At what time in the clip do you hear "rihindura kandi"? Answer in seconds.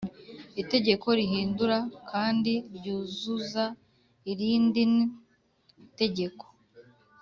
1.19-2.53